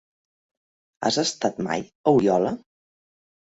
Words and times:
Has 1.09 1.21
estat 1.25 1.61
mai 1.69 1.87
a 1.91 2.17
Oriola? 2.17 2.59